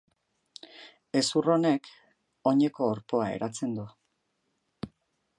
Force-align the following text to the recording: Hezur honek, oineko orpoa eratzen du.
Hezur 1.19 1.49
honek, 1.55 1.89
oineko 2.51 2.87
orpoa 2.93 3.27
eratzen 3.35 3.77
du. 3.81 3.85